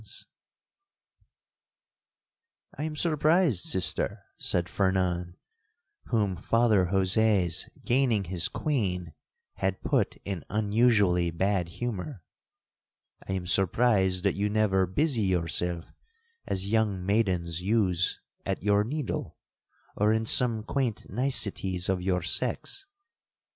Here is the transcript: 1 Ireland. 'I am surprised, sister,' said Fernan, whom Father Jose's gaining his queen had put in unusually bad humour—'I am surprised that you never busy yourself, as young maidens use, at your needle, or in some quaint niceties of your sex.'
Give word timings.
1 0.01 0.05
Ireland. 0.05 0.25
'I 2.79 2.83
am 2.85 2.95
surprised, 2.95 3.59
sister,' 3.65 4.23
said 4.35 4.67
Fernan, 4.67 5.35
whom 6.05 6.37
Father 6.37 6.85
Jose's 6.85 7.69
gaining 7.85 8.23
his 8.23 8.47
queen 8.47 9.13
had 9.57 9.83
put 9.83 10.17
in 10.25 10.43
unusually 10.49 11.29
bad 11.29 11.67
humour—'I 11.69 13.31
am 13.31 13.45
surprised 13.45 14.23
that 14.25 14.33
you 14.33 14.49
never 14.49 14.87
busy 14.87 15.21
yourself, 15.21 15.93
as 16.47 16.67
young 16.67 17.05
maidens 17.05 17.61
use, 17.61 18.19
at 18.43 18.63
your 18.63 18.83
needle, 18.83 19.37
or 19.95 20.13
in 20.13 20.25
some 20.25 20.63
quaint 20.63 21.11
niceties 21.11 21.89
of 21.89 22.01
your 22.01 22.23
sex.' 22.23 22.87